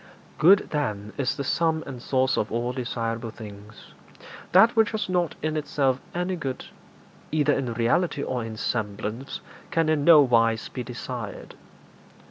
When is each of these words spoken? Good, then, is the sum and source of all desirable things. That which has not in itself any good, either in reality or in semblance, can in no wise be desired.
Good, 0.39 0.69
then, 0.71 1.13
is 1.15 1.35
the 1.37 1.43
sum 1.43 1.83
and 1.85 2.01
source 2.01 2.35
of 2.35 2.51
all 2.51 2.73
desirable 2.73 3.29
things. 3.29 3.93
That 4.51 4.75
which 4.75 4.89
has 4.93 5.07
not 5.07 5.35
in 5.43 5.55
itself 5.55 6.01
any 6.15 6.35
good, 6.35 6.65
either 7.31 7.53
in 7.53 7.73
reality 7.75 8.23
or 8.23 8.43
in 8.43 8.57
semblance, 8.57 9.41
can 9.69 9.89
in 9.89 10.03
no 10.03 10.19
wise 10.21 10.69
be 10.69 10.81
desired. 10.81 11.53